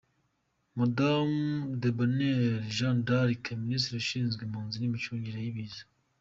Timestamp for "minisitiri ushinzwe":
3.63-4.41